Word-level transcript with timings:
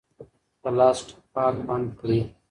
د 0.61 0.63
لاس 0.79 0.99
ټپ 1.07 1.21
پاک 1.33 1.55
بند 1.67 1.87
کړئ. 1.99 2.19